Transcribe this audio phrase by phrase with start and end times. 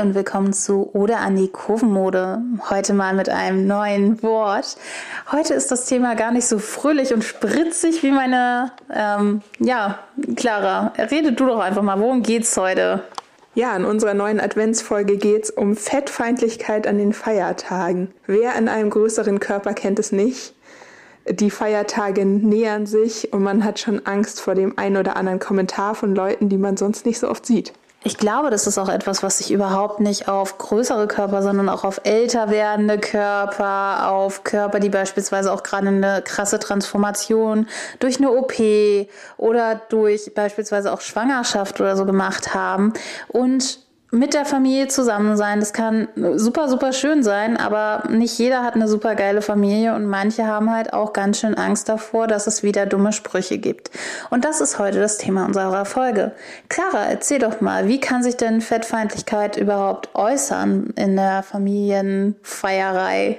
[0.00, 2.40] Und willkommen zu Oder an die Kurvenmode.
[2.70, 4.76] Heute mal mit einem neuen Wort.
[5.32, 9.98] Heute ist das Thema gar nicht so fröhlich und spritzig wie meine, ähm, ja,
[10.36, 10.92] Clara.
[11.10, 13.02] Rede du doch einfach mal, worum geht's heute?
[13.56, 18.12] Ja, in unserer neuen Adventsfolge geht's um Fettfeindlichkeit an den Feiertagen.
[18.24, 20.54] Wer in einem größeren Körper kennt es nicht?
[21.28, 25.96] Die Feiertage nähern sich und man hat schon Angst vor dem einen oder anderen Kommentar
[25.96, 27.72] von Leuten, die man sonst nicht so oft sieht.
[28.04, 31.82] Ich glaube, das ist auch etwas, was sich überhaupt nicht auf größere Körper, sondern auch
[31.82, 37.66] auf älter werdende Körper, auf Körper, die beispielsweise auch gerade eine krasse Transformation
[37.98, 38.54] durch eine OP
[39.36, 42.92] oder durch beispielsweise auch Schwangerschaft oder so gemacht haben.
[43.26, 45.60] Und mit der Familie zusammen sein.
[45.60, 50.06] Das kann super, super schön sein, aber nicht jeder hat eine super geile Familie und
[50.06, 53.90] manche haben halt auch ganz schön Angst davor, dass es wieder dumme Sprüche gibt.
[54.30, 56.32] Und das ist heute das Thema unserer Folge.
[56.68, 63.38] Clara, erzähl doch mal, wie kann sich denn Fettfeindlichkeit überhaupt äußern in der Familienfeierei?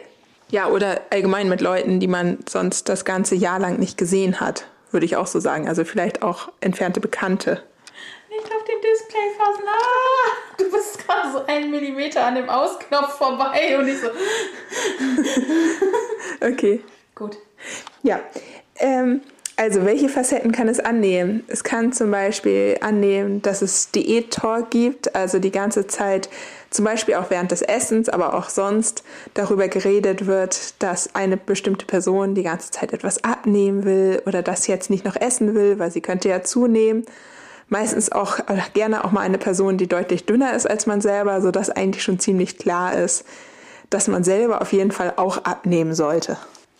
[0.51, 4.65] Ja, oder allgemein mit Leuten, die man sonst das ganze Jahr lang nicht gesehen hat,
[4.91, 5.67] würde ich auch so sagen.
[5.67, 7.61] Also vielleicht auch entfernte Bekannte
[8.39, 9.63] nicht auf den Display fassen.
[9.67, 14.09] Ah, du bist gerade so einen Millimeter an dem Ausknopf vorbei und ich so.
[16.45, 16.81] okay.
[17.15, 17.37] Gut.
[18.03, 18.21] Ja.
[18.77, 19.21] Ähm,
[19.57, 21.43] also, welche Facetten kann es annehmen?
[21.47, 26.29] Es kann zum Beispiel annehmen, dass es Diät-Talk gibt, also die ganze Zeit,
[26.69, 29.03] zum Beispiel auch während des Essens, aber auch sonst,
[29.33, 34.67] darüber geredet wird, dass eine bestimmte Person die ganze Zeit etwas abnehmen will oder das
[34.67, 37.05] jetzt nicht noch essen will, weil sie könnte ja zunehmen
[37.69, 41.41] meistens auch äh, gerne auch mal eine Person, die deutlich dünner ist als man selber,
[41.41, 43.25] so dass eigentlich schon ziemlich klar ist,
[43.89, 46.37] dass man selber auf jeden Fall auch abnehmen sollte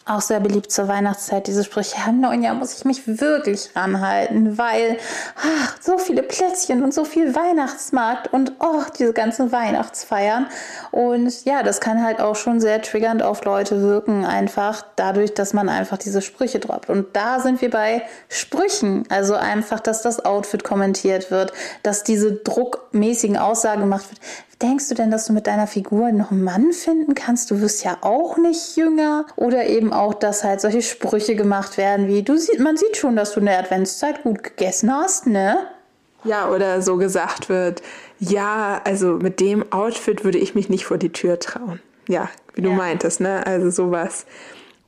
[0.09, 1.95] auch sehr beliebt zur Weihnachtszeit, diese Sprüche.
[2.07, 4.97] Im neuen Jahr muss ich mich wirklich ranhalten, weil
[5.35, 10.47] ach, so viele Plätzchen und so viel Weihnachtsmarkt und oh, diese ganzen Weihnachtsfeiern.
[10.91, 15.53] Und ja, das kann halt auch schon sehr triggernd auf Leute wirken, einfach dadurch, dass
[15.53, 16.89] man einfach diese Sprüche droppt.
[16.89, 19.05] Und da sind wir bei Sprüchen.
[19.09, 21.53] Also einfach, dass das Outfit kommentiert wird,
[21.83, 24.19] dass diese druckmäßigen Aussagen gemacht wird
[24.61, 27.49] denkst du denn, dass du mit deiner Figur noch einen Mann finden kannst?
[27.51, 29.25] Du wirst ja auch nicht jünger.
[29.35, 33.15] Oder eben auch, dass halt solche Sprüche gemacht werden wie, du sieht, man sieht schon,
[33.15, 35.57] dass du in der Adventszeit gut gegessen hast, ne?
[36.25, 37.81] Ja, oder so gesagt wird,
[38.19, 41.79] ja, also mit dem Outfit würde ich mich nicht vor die Tür trauen.
[42.09, 42.75] Ja, wie du ja.
[42.75, 43.45] meintest, ne?
[43.45, 44.25] Also sowas.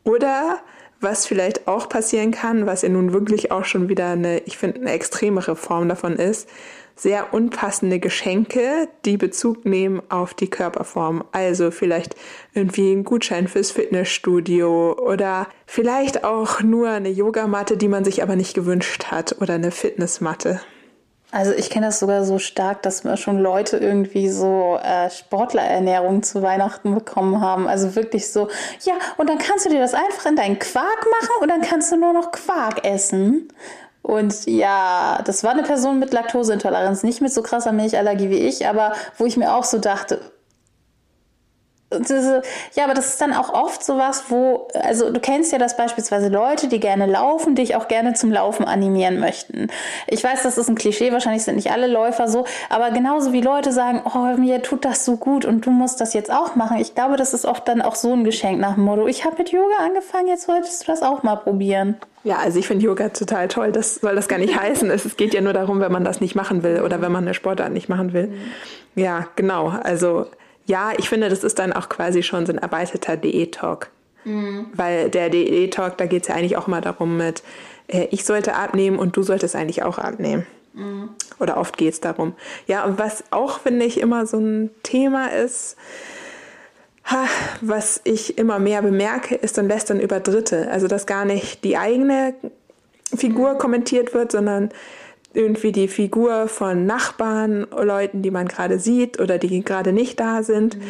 [0.04, 0.60] Oder
[1.02, 4.82] was vielleicht auch passieren kann, was ja nun wirklich auch schon wieder eine, ich finde,
[4.82, 6.48] eine extremere Form davon ist,
[6.96, 11.24] sehr unpassende Geschenke, die Bezug nehmen auf die Körperform.
[11.32, 12.16] Also vielleicht
[12.54, 18.36] irgendwie ein Gutschein fürs Fitnessstudio oder vielleicht auch nur eine Yogamatte, die man sich aber
[18.36, 20.62] nicht gewünscht hat oder eine Fitnessmatte.
[21.32, 26.24] Also ich kenne das sogar so stark, dass mir schon Leute irgendwie so äh, Sportlerernährung
[26.24, 27.68] zu Weihnachten bekommen haben.
[27.68, 28.50] Also wirklich so,
[28.84, 31.92] ja, und dann kannst du dir das einfach in deinen Quark machen und dann kannst
[31.92, 33.48] du nur noch Quark essen.
[34.02, 38.68] Und ja, das war eine Person mit Laktoseintoleranz, nicht mit so krasser Milchallergie wie ich,
[38.68, 40.20] aber wo ich mir auch so dachte,
[42.74, 46.30] ja, aber das ist dann auch oft sowas, wo, also du kennst ja das beispielsweise
[46.30, 49.68] Leute, die gerne laufen, dich auch gerne zum Laufen animieren möchten.
[50.08, 53.42] Ich weiß, das ist ein Klischee, wahrscheinlich sind nicht alle Läufer so, aber genauso wie
[53.42, 56.78] Leute sagen, oh, mir tut das so gut und du musst das jetzt auch machen.
[56.78, 59.36] Ich glaube, das ist oft dann auch so ein Geschenk nach dem Motto, ich habe
[59.38, 61.98] mit Yoga angefangen, jetzt solltest du das auch mal probieren.
[62.24, 63.72] Ja, also ich finde Yoga total toll.
[63.72, 64.90] Das soll das gar nicht heißen.
[64.92, 67.34] Es geht ja nur darum, wenn man das nicht machen will oder wenn man eine
[67.34, 68.28] Sportart nicht machen will.
[68.28, 68.42] Mhm.
[68.96, 69.70] Ja, genau.
[69.70, 70.28] Also
[70.72, 73.90] ja, ich finde, das ist dann auch quasi schon so ein erweiterter DE-Talk.
[74.24, 74.68] Mhm.
[74.74, 77.44] Weil der DE-Talk, da geht es ja eigentlich auch mal darum mit,
[77.88, 80.48] äh, ich sollte abnehmen und du solltest eigentlich auch abnehmen.
[80.74, 81.10] Mhm.
[81.40, 82.36] Oder oft geht es darum.
[82.68, 85.76] Ja, und was auch, finde ich, immer so ein Thema ist,
[87.04, 87.26] ha,
[87.60, 90.72] was ich immer mehr bemerke, ist dann Lästern über Dritte.
[90.72, 92.34] Also, dass gar nicht die eigene
[93.14, 93.58] Figur mhm.
[93.58, 94.70] kommentiert wird, sondern
[95.34, 100.44] irgendwie die Figur von Nachbarn, Leuten, die man gerade sieht oder die gerade nicht da
[100.44, 100.78] sind.
[100.78, 100.82] Mhm.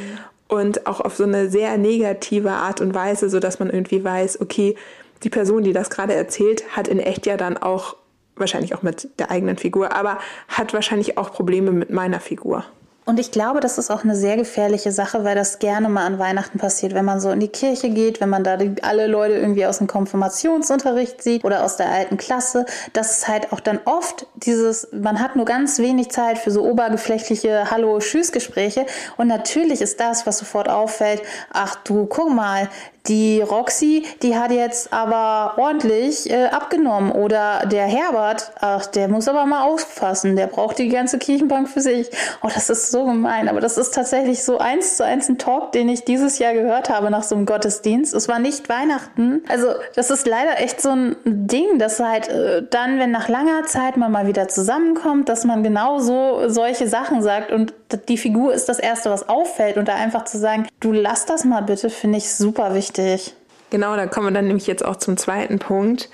[0.48, 4.42] Und auch auf so eine sehr negative Art und Weise, so dass man irgendwie weiß,
[4.42, 4.76] okay,
[5.24, 7.96] die Person, die das gerade erzählt, hat in echt ja dann auch,
[8.36, 10.18] wahrscheinlich auch mit der eigenen Figur, aber
[10.48, 12.66] hat wahrscheinlich auch Probleme mit meiner Figur.
[13.12, 16.18] Und ich glaube, das ist auch eine sehr gefährliche Sache, weil das gerne mal an
[16.18, 19.34] Weihnachten passiert, wenn man so in die Kirche geht, wenn man da die, alle Leute
[19.34, 23.82] irgendwie aus dem Konfirmationsunterricht sieht oder aus der alten Klasse, dass es halt auch dann
[23.84, 28.86] oft dieses, man hat nur ganz wenig Zeit für so obergeflechtliche Hallo-Tschüss-Gespräche.
[29.18, 31.22] Und natürlich ist das, was sofort auffällt,
[31.52, 32.70] ach du, guck mal,
[33.08, 37.12] die Roxy, die hat jetzt aber ordentlich äh, abgenommen.
[37.12, 41.82] Oder der Herbert, ach, der muss aber mal aufpassen, der braucht die ganze Kirchenbank für
[41.82, 42.10] sich.
[42.44, 43.50] Oh, das ist so gemein.
[43.50, 46.90] Aber das ist tatsächlich so eins zu eins ein Talk, den ich dieses Jahr gehört
[46.90, 48.14] habe nach so einem Gottesdienst.
[48.14, 49.44] Es war nicht Weihnachten.
[49.50, 53.64] Also, das ist leider echt so ein Ding, dass halt äh, dann, wenn nach langer
[53.66, 57.74] Zeit man mal wieder zusammenkommt, dass man genau so solche Sachen sagt und
[58.08, 61.44] die Figur ist das Erste, was auffällt und da einfach zu sagen, du lass das
[61.44, 62.91] mal bitte, finde ich super wichtig.
[63.70, 66.10] Genau, da kommen wir dann nämlich jetzt auch zum zweiten Punkt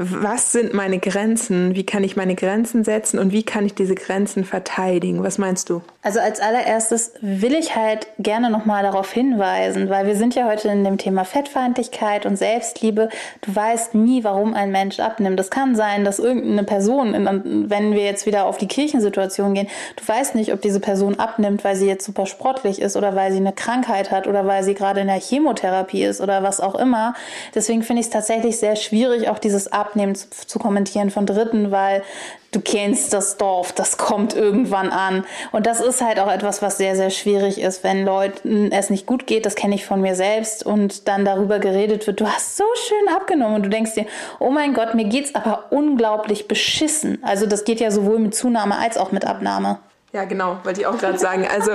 [0.00, 1.74] was sind meine Grenzen?
[1.74, 5.24] Wie kann ich meine Grenzen setzen und wie kann ich diese Grenzen verteidigen?
[5.24, 5.82] Was meinst du?
[6.02, 10.68] Also als allererstes will ich halt gerne nochmal darauf hinweisen, weil wir sind ja heute
[10.68, 13.08] in dem Thema Fettfeindlichkeit und Selbstliebe.
[13.40, 15.36] Du weißt nie, warum ein Mensch abnimmt.
[15.36, 19.66] Das kann sein, dass irgendeine Person, wenn wir jetzt wieder auf die Kirchensituation gehen,
[19.96, 23.32] du weißt nicht, ob diese Person abnimmt, weil sie jetzt super sportlich ist oder weil
[23.32, 26.76] sie eine Krankheit hat oder weil sie gerade in der Chemotherapie ist oder was auch
[26.76, 27.14] immer.
[27.56, 31.26] Deswegen finde ich es tatsächlich sehr schwierig, auch dieses Abnehmen Abnehmen zu, zu kommentieren von
[31.26, 32.02] Dritten, weil
[32.50, 35.24] du kennst das Dorf, das kommt irgendwann an.
[35.52, 39.06] Und das ist halt auch etwas, was sehr, sehr schwierig ist, wenn Leuten es nicht
[39.06, 42.56] gut geht, das kenne ich von mir selbst, und dann darüber geredet wird, du hast
[42.56, 44.06] so schön abgenommen und du denkst dir,
[44.38, 47.18] oh mein Gott, mir geht's aber unglaublich beschissen.
[47.22, 49.78] Also das geht ja sowohl mit Zunahme als auch mit Abnahme.
[50.12, 51.46] Ja, genau, wollte ich auch gerade sagen.
[51.54, 51.72] Also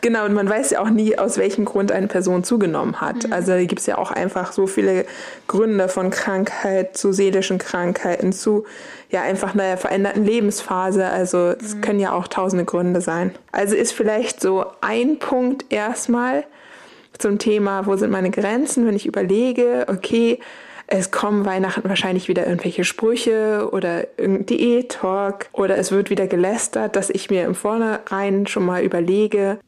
[0.00, 3.26] genau, und man weiß ja auch nie, aus welchem Grund eine Person zugenommen hat.
[3.26, 3.32] Mhm.
[3.32, 5.04] Also gibt es ja auch einfach so viele
[5.48, 8.64] Gründe von Krankheit zu seelischen Krankheiten zu
[9.10, 11.06] ja einfach einer veränderten Lebensphase.
[11.06, 11.80] Also es mhm.
[11.80, 13.34] können ja auch tausende Gründe sein.
[13.50, 16.44] Also ist vielleicht so ein Punkt erstmal
[17.18, 20.38] zum Thema, wo sind meine Grenzen, wenn ich überlege, okay,
[20.94, 26.96] es kommen Weihnachten wahrscheinlich wieder irgendwelche Sprüche oder irgendein Diät-Talk oder es wird wieder gelästert,
[26.96, 29.58] dass ich mir im Vornherein schon mal überlege,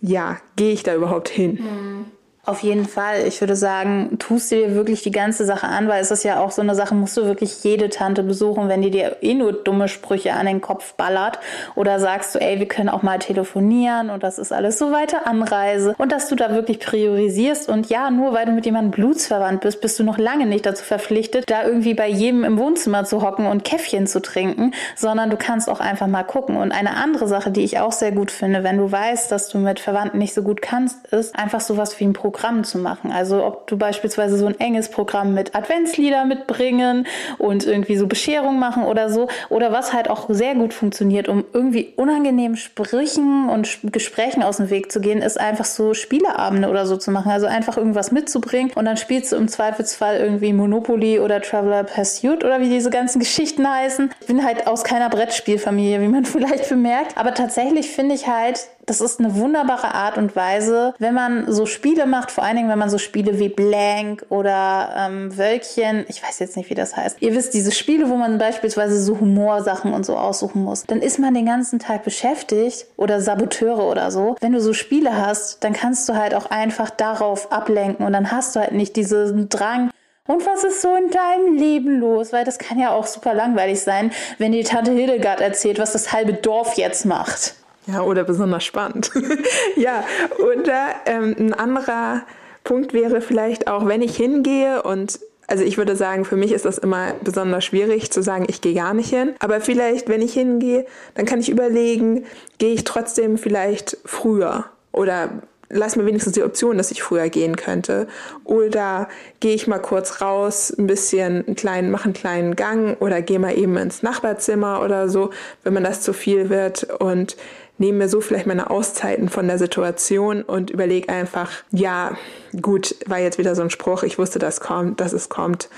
[0.00, 1.58] ja, gehe ich da überhaupt hin?
[1.60, 2.04] Mhm.
[2.48, 3.26] Auf jeden Fall.
[3.26, 6.40] Ich würde sagen, tust du dir wirklich die ganze Sache an, weil es ist ja
[6.40, 9.52] auch so eine Sache, musst du wirklich jede Tante besuchen, wenn die dir eh nur
[9.52, 11.40] dumme Sprüche an den Kopf ballert.
[11.74, 15.26] Oder sagst du, ey, wir können auch mal telefonieren und das ist alles so weiter
[15.26, 15.94] Anreise.
[15.98, 17.68] Und dass du da wirklich priorisierst.
[17.68, 20.84] Und ja, nur weil du mit jemandem blutsverwandt bist, bist du noch lange nicht dazu
[20.84, 25.36] verpflichtet, da irgendwie bei jedem im Wohnzimmer zu hocken und Käffchen zu trinken, sondern du
[25.36, 26.56] kannst auch einfach mal gucken.
[26.56, 29.58] Und eine andere Sache, die ich auch sehr gut finde, wenn du weißt, dass du
[29.58, 33.10] mit Verwandten nicht so gut kannst, ist einfach sowas wie ein Programm Programm zu machen.
[33.10, 37.06] Also ob du beispielsweise so ein enges Programm mit Adventslieder mitbringen
[37.38, 39.28] und irgendwie so Bescherung machen oder so.
[39.48, 44.70] Oder was halt auch sehr gut funktioniert, um irgendwie unangenehmen Sprüchen und Gesprächen aus dem
[44.70, 47.32] Weg zu gehen, ist einfach so Spieleabende oder so zu machen.
[47.32, 52.44] Also einfach irgendwas mitzubringen und dann spielst du im Zweifelsfall irgendwie Monopoly oder Traveler Pursuit
[52.44, 54.10] oder wie diese ganzen Geschichten heißen.
[54.20, 57.18] Ich bin halt aus keiner Brettspielfamilie, wie man vielleicht bemerkt.
[57.18, 61.66] Aber tatsächlich finde ich halt, das ist eine wunderbare Art und Weise, wenn man so
[61.66, 66.22] Spiele macht, vor allen Dingen, wenn man so Spiele wie Blank oder ähm, Wölkchen, ich
[66.22, 67.18] weiß jetzt nicht, wie das heißt.
[67.20, 71.18] Ihr wisst, diese Spiele, wo man beispielsweise so Humorsachen und so aussuchen muss, dann ist
[71.18, 74.36] man den ganzen Tag beschäftigt oder Saboteure oder so.
[74.40, 78.32] Wenn du so Spiele hast, dann kannst du halt auch einfach darauf ablenken und dann
[78.32, 79.90] hast du halt nicht diesen Drang,
[80.26, 82.34] und was ist so in deinem Leben los?
[82.34, 86.12] Weil das kann ja auch super langweilig sein, wenn die Tante Hildegard erzählt, was das
[86.12, 87.54] halbe Dorf jetzt macht.
[87.88, 89.10] Ja, oder besonders spannend.
[89.76, 90.04] ja,
[90.38, 90.70] und
[91.06, 92.22] ähm, ein anderer
[92.62, 96.66] Punkt wäre vielleicht auch, wenn ich hingehe und also ich würde sagen, für mich ist
[96.66, 99.34] das immer besonders schwierig zu sagen, ich gehe gar nicht hin.
[99.38, 102.26] Aber vielleicht, wenn ich hingehe, dann kann ich überlegen,
[102.58, 105.30] gehe ich trotzdem vielleicht früher oder
[105.70, 108.08] lass mir wenigstens die Option, dass ich früher gehen könnte.
[108.44, 109.08] Oder
[109.40, 113.38] gehe ich mal kurz raus, ein bisschen einen kleinen, mache einen kleinen Gang oder gehe
[113.38, 115.30] mal eben ins Nachbarzimmer oder so,
[115.64, 117.36] wenn man das zu viel wird und
[117.78, 122.16] nehme mir so vielleicht meine Auszeiten von der Situation und überlege einfach, ja,
[122.60, 125.68] gut, war jetzt wieder so ein Spruch, ich wusste, dass kommt, dass es kommt.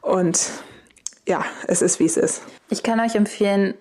[0.00, 0.50] Und
[1.26, 2.42] ja, es ist, wie es ist.
[2.68, 3.74] Ich kann euch empfehlen,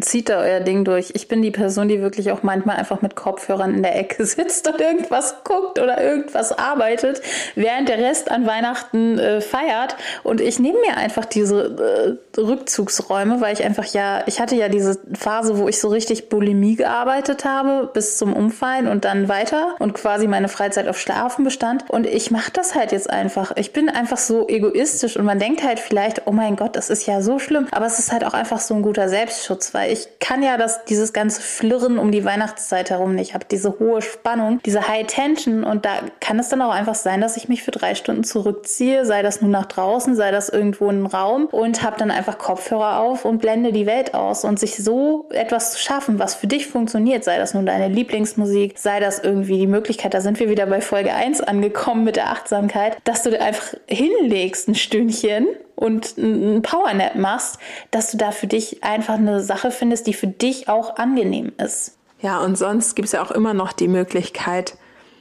[0.00, 1.10] zieht da euer Ding durch.
[1.14, 4.68] Ich bin die Person, die wirklich auch manchmal einfach mit Kopfhörern in der Ecke sitzt
[4.68, 7.20] und irgendwas guckt oder irgendwas arbeitet,
[7.56, 9.96] während der Rest an Weihnachten äh, feiert.
[10.22, 14.68] Und ich nehme mir einfach diese äh, Rückzugsräume, weil ich einfach ja, ich hatte ja
[14.68, 19.74] diese Phase, wo ich so richtig Bulimie gearbeitet habe, bis zum Umfallen und dann weiter
[19.80, 21.90] und quasi meine Freizeit auf Schlafen bestand.
[21.90, 23.56] Und ich mache das halt jetzt einfach.
[23.56, 27.04] Ich bin einfach so egoistisch und man denkt halt vielleicht, oh mein Gott, das ist
[27.06, 27.66] ja so schlimm.
[27.72, 30.84] Aber es ist halt auch einfach so ein guter Selbstschutz, weil ich kann ja das,
[30.84, 33.28] dieses ganze Flirren um die Weihnachtszeit herum nicht.
[33.28, 35.90] Ich habe diese hohe Spannung, diese High Tension und da
[36.20, 39.40] kann es dann auch einfach sein, dass ich mich für drei Stunden zurückziehe, sei das
[39.40, 43.24] nur nach draußen, sei das irgendwo in einem Raum und habe dann einfach Kopfhörer auf
[43.24, 47.24] und blende die Welt aus und sich so etwas zu schaffen, was für dich funktioniert,
[47.24, 50.80] sei das nun deine Lieblingsmusik, sei das irgendwie die Möglichkeit, da sind wir wieder bei
[50.80, 55.46] Folge 1 angekommen mit der Achtsamkeit, dass du dir einfach hinlegst ein Stündchen
[55.82, 57.58] und ein Powernap machst,
[57.90, 61.98] dass du da für dich einfach eine Sache findest, die für dich auch angenehm ist.
[62.20, 64.76] Ja, und sonst gibt es ja auch immer noch die Möglichkeit,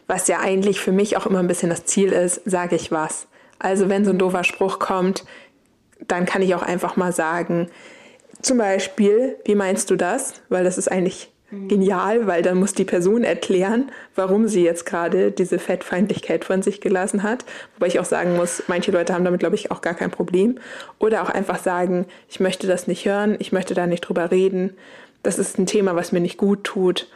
[0.05, 3.25] was ja eigentlich für mich auch immer ein bisschen das Ziel ist, sage ich was.
[3.57, 5.25] Also wenn so ein doofer Spruch kommt,
[6.07, 7.67] dann kann ich auch einfach mal sagen,
[8.43, 10.41] zum Beispiel, wie meinst du das?
[10.49, 15.31] Weil das ist eigentlich genial, weil dann muss die Person erklären, warum sie jetzt gerade
[15.31, 17.45] diese Fettfeindlichkeit von sich gelassen hat.
[17.75, 20.59] Wobei ich auch sagen muss, manche Leute haben damit, glaube ich, auch gar kein Problem.
[20.99, 24.77] Oder auch einfach sagen, ich möchte das nicht hören, ich möchte da nicht drüber reden.
[25.23, 27.07] Das ist ein Thema, was mir nicht gut tut.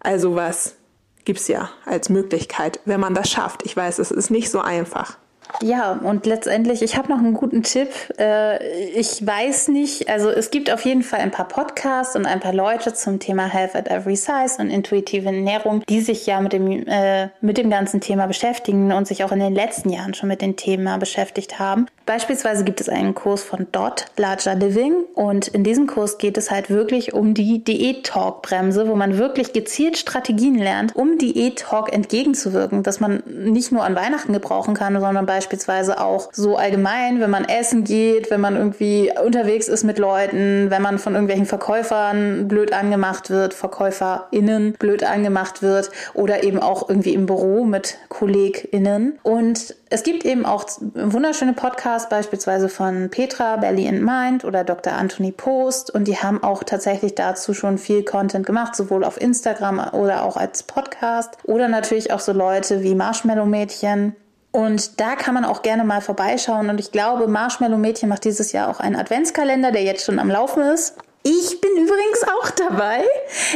[0.00, 0.76] Also was
[1.24, 3.64] gibt's ja als Möglichkeit, wenn man das schafft.
[3.64, 5.18] Ich weiß, es ist nicht so einfach.
[5.60, 7.88] Ja, und letztendlich, ich habe noch einen guten Tipp.
[8.18, 12.40] Äh, ich weiß nicht, also es gibt auf jeden Fall ein paar Podcasts und ein
[12.40, 16.52] paar Leute zum Thema Health at Every Size und intuitive Ernährung, die sich ja mit
[16.52, 20.28] dem, äh, mit dem ganzen Thema beschäftigen und sich auch in den letzten Jahren schon
[20.28, 21.86] mit dem Thema beschäftigt haben.
[22.06, 24.94] Beispielsweise gibt es einen Kurs von Dot, Larger Living.
[25.14, 29.98] Und in diesem Kurs geht es halt wirklich um die Diät-Talk-Bremse, wo man wirklich gezielt
[29.98, 35.98] Strategien lernt, um Diät-Talk entgegenzuwirken, dass man nicht nur an Weihnachten gebrauchen kann, sondern beispielsweise
[35.98, 40.82] auch so allgemein, wenn man essen geht, wenn man irgendwie unterwegs ist mit Leuten, wenn
[40.82, 47.14] man von irgendwelchen Verkäufern blöd angemacht wird, VerkäuferInnen blöd angemacht wird oder eben auch irgendwie
[47.14, 49.18] im Büro mit KollegInnen.
[49.22, 54.94] Und es gibt eben auch wunderschöne Podcasts, beispielsweise von Petra, Belly and Mind oder Dr.
[54.94, 55.94] Anthony Post.
[55.94, 60.36] Und die haben auch tatsächlich dazu schon viel Content gemacht, sowohl auf Instagram oder auch
[60.36, 61.36] als Podcast.
[61.44, 64.16] Oder natürlich auch so Leute wie Marshmallow Mädchen.
[64.52, 66.68] Und da kann man auch gerne mal vorbeischauen.
[66.68, 70.30] Und ich glaube, Marshmallow Mädchen macht dieses Jahr auch einen Adventskalender, der jetzt schon am
[70.30, 70.94] Laufen ist.
[71.24, 73.04] Ich bin übrigens auch dabei.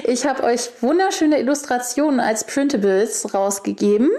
[0.04, 4.10] Ich habe euch wunderschöne Illustrationen als Printables rausgegeben.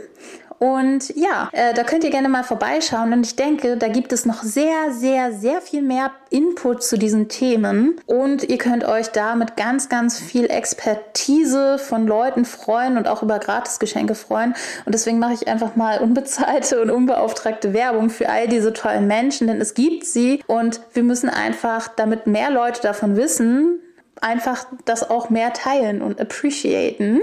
[0.60, 3.14] Und ja, äh, da könnt ihr gerne mal vorbeischauen.
[3.14, 7.30] Und ich denke, da gibt es noch sehr, sehr, sehr viel mehr Input zu diesen
[7.30, 7.96] Themen.
[8.06, 13.22] Und ihr könnt euch da mit ganz, ganz viel Expertise von Leuten freuen und auch
[13.22, 14.56] über Gratisgeschenke freuen.
[14.86, 19.48] Und deswegen mache ich einfach mal unbezahlte und unbeauftragte Werbung für all diese tollen Menschen,
[19.48, 20.42] denn es gibt sie.
[20.48, 23.80] Und wir müssen einfach, damit mehr Leute davon wissen,
[24.22, 27.22] einfach das auch mehr teilen und appreciaten.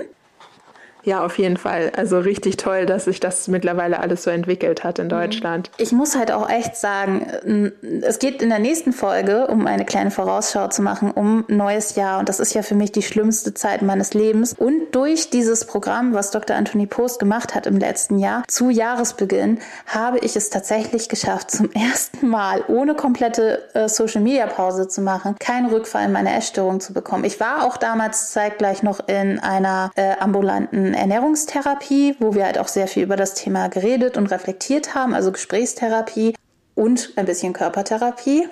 [1.05, 1.93] Ja, auf jeden Fall.
[1.97, 5.11] Also richtig toll, dass sich das mittlerweile alles so entwickelt hat in mhm.
[5.11, 5.71] Deutschland.
[5.77, 10.11] Ich muss halt auch echt sagen, es geht in der nächsten Folge, um eine kleine
[10.11, 12.19] Vorausschau zu machen, um neues Jahr.
[12.19, 14.55] Und das ist ja für mich die schlimmste Zeit meines Lebens.
[14.55, 16.57] Und durch dieses Programm, was Dr.
[16.57, 21.71] Anthony Post gemacht hat im letzten Jahr, zu Jahresbeginn, habe ich es tatsächlich geschafft, zum
[21.75, 26.81] ersten Mal ohne komplette äh, Social Media Pause zu machen, keinen Rückfall in meine Essstörung
[26.81, 27.25] zu bekommen.
[27.25, 32.69] Ich war auch damals zeitgleich noch in einer äh, ambulanten Ernährungstherapie, wo wir halt auch
[32.69, 36.35] sehr viel über das Thema geredet und reflektiert haben, also Gesprächstherapie
[36.75, 38.49] und ein bisschen Körpertherapie.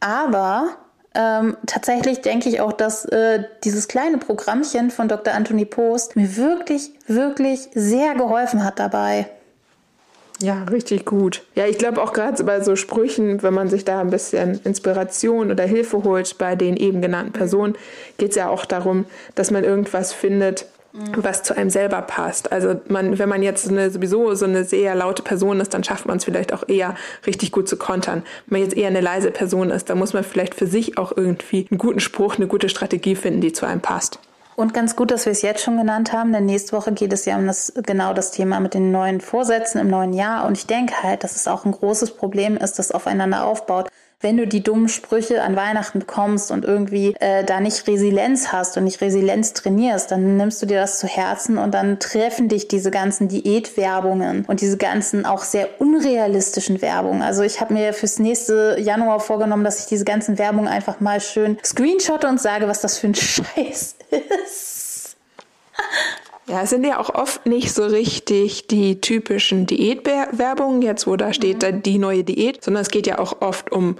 [0.00, 0.76] Aber
[1.14, 5.34] ähm, tatsächlich denke ich auch, dass äh, dieses kleine Programmchen von Dr.
[5.34, 9.26] Anthony Post mir wirklich, wirklich sehr geholfen hat dabei.
[10.42, 11.42] Ja, richtig gut.
[11.54, 15.50] Ja, ich glaube auch gerade bei so Sprüchen, wenn man sich da ein bisschen Inspiration
[15.50, 17.76] oder Hilfe holt bei den eben genannten Personen,
[18.16, 19.04] geht es ja auch darum,
[19.34, 22.52] dass man irgendwas findet, was zu einem selber passt.
[22.52, 26.06] Also man, wenn man jetzt eine, sowieso so eine sehr laute Person ist, dann schafft
[26.06, 28.22] man es vielleicht auch eher richtig gut zu kontern.
[28.46, 31.12] Wenn man jetzt eher eine leise Person ist, dann muss man vielleicht für sich auch
[31.16, 34.18] irgendwie einen guten Spruch, eine gute Strategie finden, die zu einem passt.
[34.56, 37.24] Und ganz gut, dass wir es jetzt schon genannt haben, denn nächste Woche geht es
[37.24, 40.44] ja um das, genau das Thema mit den neuen Vorsätzen im neuen Jahr.
[40.44, 43.88] Und ich denke halt, dass es auch ein großes Problem ist, das aufeinander aufbaut
[44.20, 48.76] wenn du die dummen Sprüche an Weihnachten bekommst und irgendwie äh, da nicht Resilienz hast
[48.76, 52.68] und nicht Resilienz trainierst, dann nimmst du dir das zu Herzen und dann treffen dich
[52.68, 57.22] diese ganzen Diätwerbungen und diese ganzen auch sehr unrealistischen Werbungen.
[57.22, 61.20] Also ich habe mir fürs nächste Januar vorgenommen, dass ich diese ganzen Werbungen einfach mal
[61.20, 63.96] schön screenshotte und sage, was das für ein Scheiß
[64.44, 65.16] ist.
[66.50, 71.32] Ja, es sind ja auch oft nicht so richtig die typischen Diätwerbungen, jetzt wo da
[71.32, 71.82] steht mhm.
[71.82, 73.96] die neue Diät, sondern es geht ja auch oft um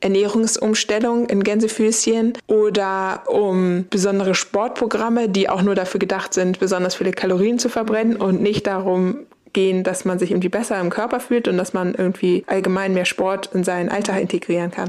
[0.00, 7.12] Ernährungsumstellung in Gänsefüßchen oder um besondere Sportprogramme, die auch nur dafür gedacht sind, besonders viele
[7.12, 9.18] Kalorien zu verbrennen und nicht darum
[9.52, 13.04] gehen, dass man sich irgendwie besser im Körper fühlt und dass man irgendwie allgemein mehr
[13.04, 14.88] Sport in seinen Alltag integrieren kann.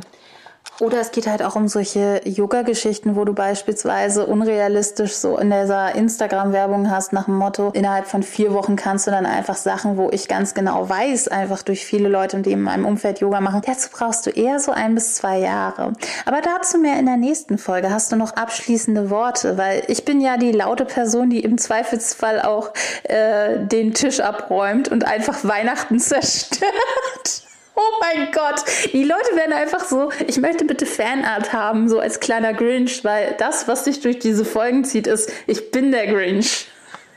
[0.80, 5.94] Oder es geht halt auch um solche Yoga-Geschichten, wo du beispielsweise unrealistisch so in dieser
[5.94, 10.10] Instagram-Werbung hast nach dem Motto, innerhalb von vier Wochen kannst du dann einfach Sachen, wo
[10.12, 13.90] ich ganz genau weiß, einfach durch viele Leute, die in meinem Umfeld Yoga machen, dazu
[13.92, 15.94] brauchst du eher so ein bis zwei Jahre.
[16.26, 17.92] Aber dazu mehr in der nächsten Folge.
[17.92, 19.58] Hast du noch abschließende Worte?
[19.58, 22.72] Weil ich bin ja die laute Person, die im Zweifelsfall auch
[23.04, 27.43] äh, den Tisch abräumt und einfach Weihnachten zerstört.
[27.76, 32.20] Oh mein Gott, die Leute werden einfach so, ich möchte bitte Fanart haben, so als
[32.20, 36.68] kleiner Grinch, weil das, was sich durch diese Folgen zieht, ist, ich bin der Grinch.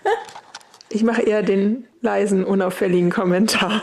[0.88, 3.82] Ich mache eher den leisen, unauffälligen Kommentar,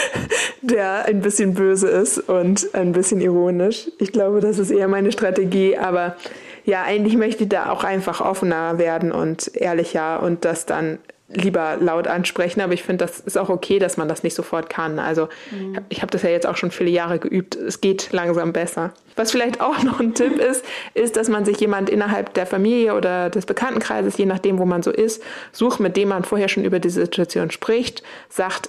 [0.62, 3.88] der ein bisschen böse ist und ein bisschen ironisch.
[4.00, 6.16] Ich glaube, das ist eher meine Strategie, aber
[6.64, 11.78] ja, eigentlich möchte ich da auch einfach offener werden und ehrlicher und das dann lieber
[11.80, 14.98] laut ansprechen, aber ich finde, das ist auch okay, dass man das nicht sofort kann.
[14.98, 15.78] Also mhm.
[15.88, 17.56] ich habe das ja jetzt auch schon viele Jahre geübt.
[17.56, 18.92] Es geht langsam besser.
[19.16, 22.94] Was vielleicht auch noch ein Tipp ist, ist, dass man sich jemand innerhalb der Familie
[22.94, 26.64] oder des Bekanntenkreises, je nachdem, wo man so ist, sucht, mit dem man vorher schon
[26.64, 28.68] über die Situation spricht, sagt,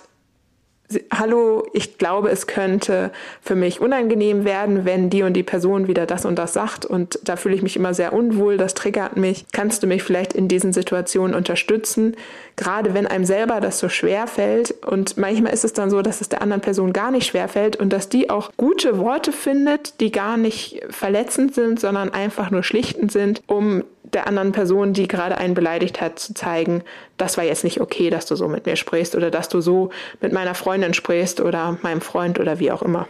[1.12, 3.12] hallo, ich glaube, es könnte
[3.42, 7.20] für mich unangenehm werden, wenn die und die Person wieder das und das sagt und
[7.24, 9.46] da fühle ich mich immer sehr unwohl, das triggert mich.
[9.52, 12.16] Kannst du mich vielleicht in diesen Situationen unterstützen?
[12.56, 16.22] Gerade wenn einem selber das so schwer fällt und manchmal ist es dann so, dass
[16.22, 20.00] es der anderen Person gar nicht schwer fällt und dass die auch gute Worte findet,
[20.00, 25.08] die gar nicht verletzend sind, sondern einfach nur schlichtend sind, um der anderen Person, die
[25.08, 26.84] gerade einen beleidigt hat, zu zeigen,
[27.18, 29.90] das war jetzt nicht okay, dass du so mit mir sprichst oder dass du so
[30.22, 33.08] mit meiner Freundin sprichst oder meinem Freund oder wie auch immer.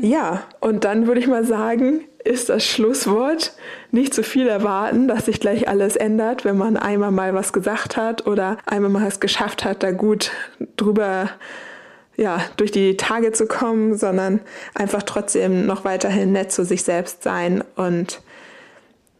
[0.00, 3.52] Ja, und dann würde ich mal sagen, ist das Schlusswort
[3.90, 7.96] nicht zu viel erwarten, dass sich gleich alles ändert, wenn man einmal mal was gesagt
[7.96, 10.30] hat oder einmal mal es geschafft hat, da gut
[10.76, 11.30] drüber
[12.16, 14.40] ja, durch die Tage zu kommen, sondern
[14.74, 18.20] einfach trotzdem noch weiterhin nett zu sich selbst sein und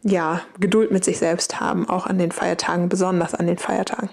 [0.03, 4.09] ja, Geduld mit sich selbst haben, auch an den Feiertagen, besonders an den Feiertagen.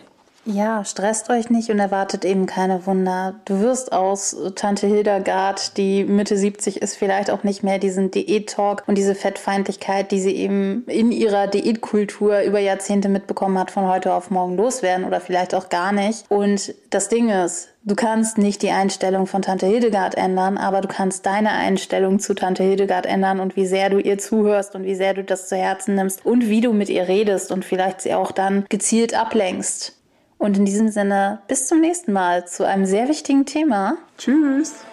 [0.50, 3.34] Ja, stresst euch nicht und erwartet eben keine Wunder.
[3.44, 8.84] Du wirst aus Tante Hildegard, die Mitte 70 ist, vielleicht auch nicht mehr diesen Diät-Talk
[8.86, 14.14] und diese Fettfeindlichkeit, die sie eben in ihrer Diätkultur über Jahrzehnte mitbekommen hat, von heute
[14.14, 16.24] auf morgen loswerden oder vielleicht auch gar nicht.
[16.30, 20.88] Und das Ding ist, Du kannst nicht die Einstellung von Tante Hildegard ändern, aber du
[20.88, 24.94] kannst deine Einstellung zu Tante Hildegard ändern und wie sehr du ihr zuhörst und wie
[24.94, 28.12] sehr du das zu Herzen nimmst und wie du mit ihr redest und vielleicht sie
[28.12, 29.97] auch dann gezielt ablenkst.
[30.38, 33.96] Und in diesem Sinne, bis zum nächsten Mal zu einem sehr wichtigen Thema.
[34.16, 34.84] Tschüss.